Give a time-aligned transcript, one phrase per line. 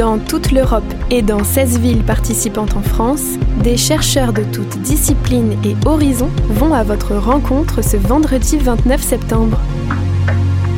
[0.00, 5.58] Dans toute l'Europe et dans 16 villes participantes en France, des chercheurs de toutes disciplines
[5.62, 9.60] et horizons vont à votre rencontre ce vendredi 29 septembre.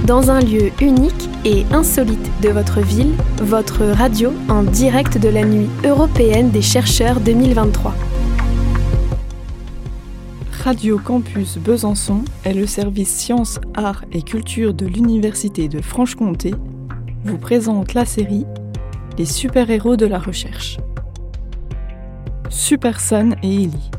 [0.08, 5.44] Dans un lieu unique et insolite de votre ville, votre radio en direct de la
[5.44, 7.94] nuit européenne des chercheurs 2023.
[10.64, 16.56] Radio Campus Besançon est le service sciences, arts et culture de l'Université de Franche-Comté
[17.24, 18.46] vous présente la série
[19.26, 20.78] Super-héros de la recherche.
[22.48, 23.90] Super San et Ellie.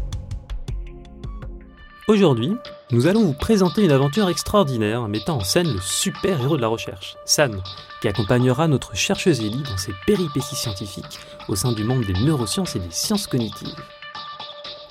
[2.08, 2.54] Aujourd'hui,
[2.91, 7.16] nous allons vous présenter une aventure extraordinaire mettant en scène le super-héros de la recherche,
[7.26, 7.62] San,
[8.02, 12.76] qui accompagnera notre chercheuse Ellie dans ses péripéties scientifiques au sein du monde des neurosciences
[12.76, 13.76] et des sciences cognitives.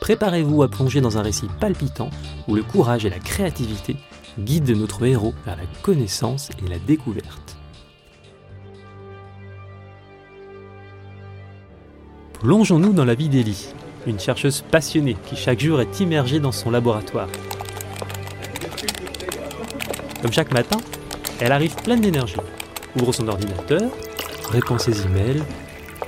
[0.01, 2.11] Préparez-vous à plonger dans un récit palpitant
[2.49, 3.97] où le courage et la créativité
[4.39, 7.57] guident notre héros vers la connaissance et la découverte.
[12.43, 13.69] Plongeons-nous dans la vie d'Ellie,
[14.05, 17.29] une chercheuse passionnée qui chaque jour est immergée dans son laboratoire.
[20.21, 20.79] Comme chaque matin,
[21.39, 22.35] elle arrive pleine d'énergie,
[22.97, 23.93] ouvre son ordinateur,
[24.51, 25.45] répond ses emails,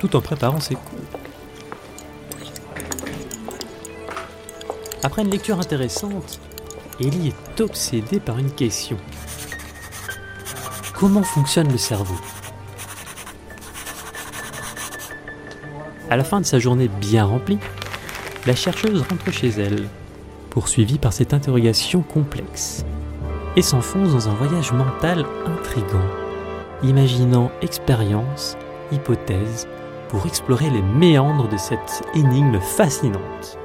[0.00, 0.98] tout en préparant ses cours.
[5.04, 6.40] Après une lecture intéressante,
[6.98, 8.96] Ellie est obsédée par une question.
[10.98, 12.16] Comment fonctionne le cerveau?
[16.10, 17.58] À la fin de sa journée bien remplie,
[18.46, 19.88] la chercheuse rentre chez elle,
[20.50, 22.84] poursuivie par cette interrogation complexe,
[23.56, 26.04] et s'enfonce dans un voyage mental intrigant,
[26.82, 28.58] imaginant expériences,
[28.92, 29.66] hypothèses,
[30.08, 33.58] pour explorer les méandres de cette énigme fascinante.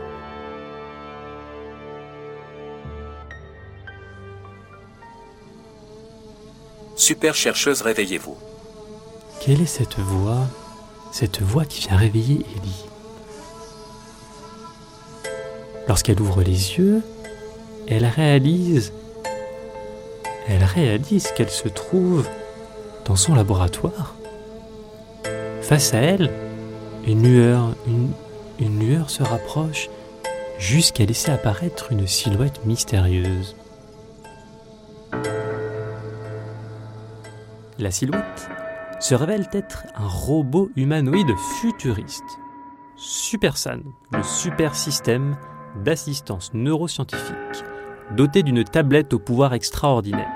[6.95, 8.37] Super chercheuse, réveillez-vous.
[9.41, 10.47] Quelle est cette voix
[11.11, 12.85] Cette voix qui vient réveiller Ellie.
[15.87, 17.01] Lorsqu'elle ouvre les yeux,
[17.87, 18.93] elle réalise
[20.49, 22.27] elle réalise qu'elle se trouve
[23.05, 24.15] dans son laboratoire.
[25.61, 26.31] Face à elle,
[27.05, 28.09] une lueur, une,
[28.59, 29.89] une lueur se rapproche
[30.57, 33.55] jusqu'à laisser apparaître une silhouette mystérieuse.
[37.77, 38.49] La silhouette
[38.99, 42.39] se révèle être un robot humanoïde futuriste.
[42.95, 43.79] SuperSan,
[44.11, 45.37] le super système
[45.83, 47.63] d'assistance neuroscientifique,
[48.15, 50.29] doté d'une tablette au pouvoir extraordinaire.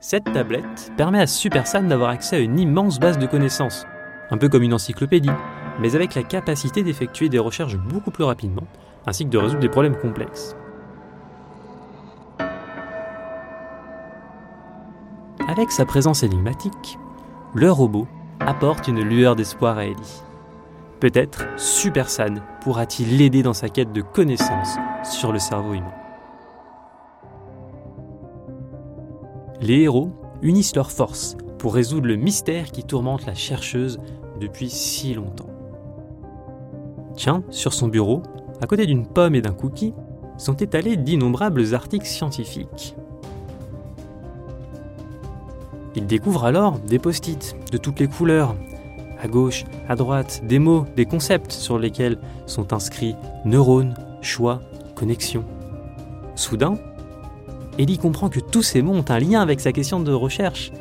[0.00, 3.86] Cette tablette permet à SuperSan d'avoir accès à une immense base de connaissances,
[4.30, 5.30] un peu comme une encyclopédie,
[5.78, 8.66] mais avec la capacité d'effectuer des recherches beaucoup plus rapidement,
[9.06, 10.56] ainsi que de résoudre des problèmes complexes.
[15.52, 16.98] Avec sa présence énigmatique,
[17.52, 18.06] le robot
[18.40, 20.22] apporte une lueur d'espoir à Ellie.
[20.98, 25.92] Peut-être SuperSan pourra-t-il l'aider dans sa quête de connaissances sur le cerveau humain.
[29.60, 34.00] Les héros unissent leurs forces pour résoudre le mystère qui tourmente la chercheuse
[34.40, 35.50] depuis si longtemps.
[37.14, 38.22] Tiens, sur son bureau,
[38.62, 39.92] à côté d'une pomme et d'un cookie,
[40.38, 42.96] sont étalés d'innombrables articles scientifiques.
[45.94, 48.56] Il découvre alors des post-it de toutes les couleurs,
[49.22, 53.14] à gauche, à droite, des mots, des concepts sur lesquels sont inscrits
[53.44, 54.60] neurones, choix,
[54.94, 55.44] connexion.
[56.34, 56.74] Soudain,
[57.78, 60.72] Ellie comprend que tous ces mots ont un lien avec sa question de recherche.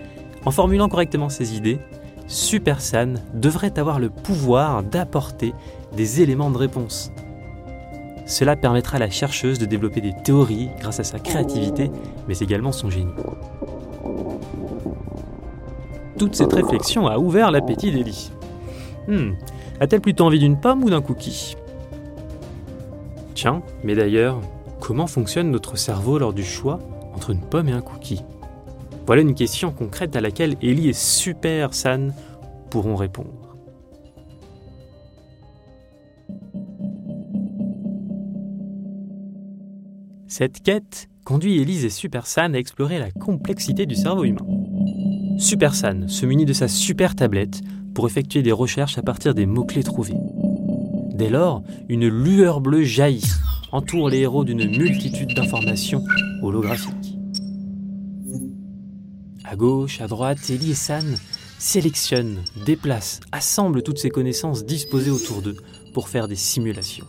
[0.46, 1.80] En formulant correctement ses idées,
[2.28, 5.54] SuperSan devrait avoir le pouvoir d'apporter
[5.96, 7.12] des éléments de réponse.
[8.26, 11.92] Cela permettra à la chercheuse de développer des théories grâce à sa créativité,
[12.28, 13.12] mais également son génie.
[16.22, 18.32] Toute cette réflexion a ouvert l'appétit d'Ellie.
[19.08, 19.32] Hmm,
[19.80, 21.58] a-t-elle plutôt envie d'une pomme ou d'un cookie?
[23.34, 24.40] Tiens, mais d'ailleurs,
[24.80, 26.78] comment fonctionne notre cerveau lors du choix
[27.16, 28.22] entre une pomme et un cookie?
[29.08, 32.14] Voilà une question concrète à laquelle Ellie et Super San
[32.70, 33.58] pourront répondre.
[40.28, 44.46] Cette quête conduit Elise et Super San à explorer la complexité du cerveau humain.
[45.38, 47.62] Super San se munit de sa super tablette
[47.94, 50.18] pour effectuer des recherches à partir des mots-clés trouvés.
[51.14, 53.30] Dès lors, une lueur bleue jaillit,
[53.72, 56.04] entoure les héros d'une multitude d'informations
[56.42, 57.18] holographiques.
[59.44, 61.18] À gauche, à droite, Ellie et San
[61.60, 65.58] sélectionnent, déplacent, assemblent toutes ces connaissances disposées autour d'eux
[65.94, 67.06] pour faire des simulations.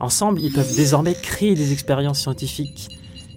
[0.00, 2.88] Ensemble, ils peuvent désormais créer des expériences scientifiques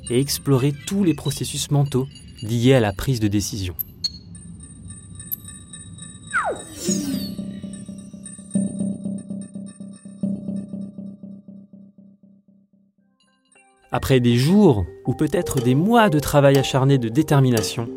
[0.10, 2.08] et explorer tous les processus mentaux
[2.42, 3.76] liées à la prise de décision.
[13.92, 17.88] Après des jours ou peut-être des mois de travail acharné de détermination,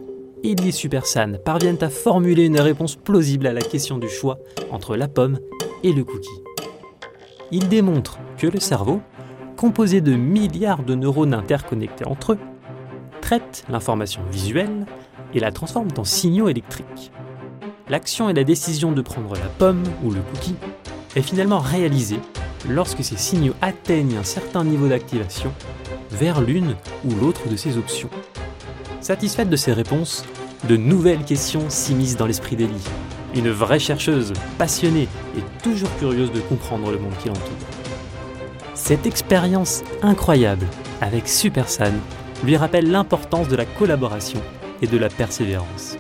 [0.45, 4.39] Eli Supersan parviennent à formuler une réponse plausible à la question du choix
[4.71, 5.41] entre la pomme
[5.83, 6.29] et le cookie.
[7.51, 9.01] Ils démontrent que le cerveau,
[9.59, 12.39] composé de milliards de neurones interconnectés entre eux,
[13.21, 14.87] traite l'information visuelle
[15.35, 17.11] et la transforme en signaux électriques.
[17.89, 20.55] L'action et la décision de prendre la pomme ou le cookie
[21.17, 22.21] est finalement réalisée
[22.71, 25.53] lorsque ces signaux atteignent un certain niveau d'activation
[26.13, 28.11] vers l'une ou l'autre de ces options.
[29.01, 30.25] Satisfaite de ces réponses,
[30.69, 32.89] de nouvelles questions s'immiscent dans l'esprit d'Elie,
[33.35, 37.78] une vraie chercheuse, passionnée et toujours curieuse de comprendre le monde qui l'entoure.
[38.89, 40.67] Cette expérience incroyable
[41.03, 41.93] avec Supersan
[42.43, 44.41] lui rappelle l'importance de la collaboration
[44.81, 45.99] et de la persévérance.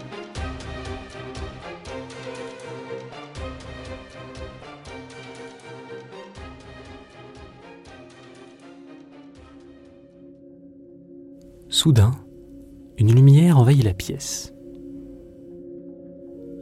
[11.68, 12.12] Soudain,
[12.96, 14.54] une lumière envahit la pièce.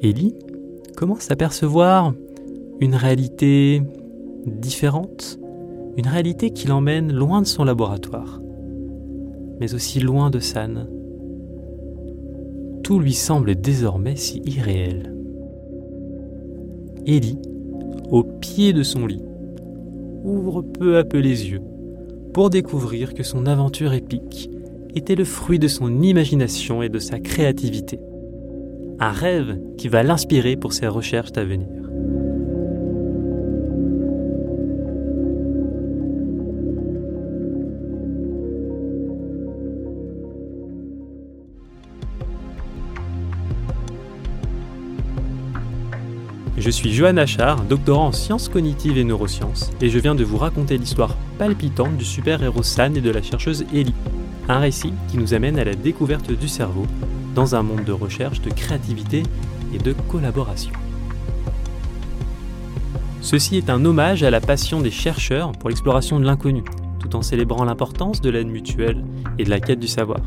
[0.03, 0.35] Ellie
[0.97, 2.15] commence à percevoir
[2.81, 3.81] une réalité
[4.45, 5.39] différente,
[5.97, 8.41] une réalité qui l'emmène loin de son laboratoire,
[9.61, 10.87] mais aussi loin de San.
[12.83, 15.15] Tout lui semble désormais si irréel.
[17.07, 17.39] Ellie,
[18.11, 19.23] au pied de son lit,
[20.23, 21.63] ouvre peu à peu les yeux
[22.35, 24.51] pour découvrir que son aventure épique
[24.95, 27.99] était le fruit de son imagination et de sa créativité.
[28.99, 31.86] Un rêve qui va l'inspirer pour ses recherches à venir.
[46.67, 50.37] Je suis Johan Achard, doctorant en sciences cognitives et neurosciences, et je viens de vous
[50.37, 53.95] raconter l'histoire palpitante du super-héros San et de la chercheuse Ellie.
[54.49, 56.85] Un récit qui nous amène à la découverte du cerveau
[57.37, 59.23] dans un monde de recherche, de créativité
[59.73, 60.73] et de collaboration.
[63.21, 66.65] Ceci est un hommage à la passion des chercheurs pour l'exploration de l'inconnu,
[66.99, 69.05] tout en célébrant l'importance de l'aide mutuelle
[69.39, 70.19] et de la quête du savoir.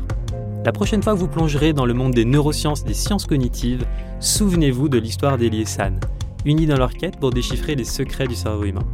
[0.64, 3.84] La prochaine fois que vous plongerez dans le monde des neurosciences et des sciences cognitives,
[4.20, 6.00] souvenez-vous de l'histoire d'Elie San,
[6.44, 8.86] unis dans leur quête pour déchiffrer les secrets du cerveau humain.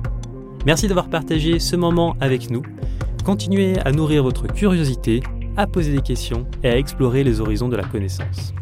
[0.65, 2.63] Merci d'avoir partagé ce moment avec nous
[3.27, 5.21] Continuez à nourrir votre curiosité,
[5.57, 8.55] à poser des questions et à explorer les horizons de la connaissance.